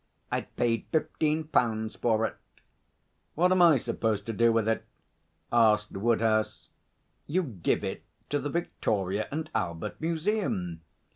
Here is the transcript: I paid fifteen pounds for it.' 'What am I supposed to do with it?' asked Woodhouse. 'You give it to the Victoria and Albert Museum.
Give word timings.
I 0.31 0.41
paid 0.41 0.87
fifteen 0.91 1.43
pounds 1.43 1.95
for 1.95 2.25
it.' 2.25 2.35
'What 3.35 3.51
am 3.51 3.61
I 3.61 3.77
supposed 3.77 4.25
to 4.25 4.33
do 4.33 4.51
with 4.51 4.67
it?' 4.67 4.83
asked 5.53 5.91
Woodhouse. 5.91 6.69
'You 7.27 7.43
give 7.43 7.83
it 7.83 8.01
to 8.31 8.39
the 8.39 8.49
Victoria 8.49 9.27
and 9.31 9.47
Albert 9.53 10.01
Museum. 10.01 10.81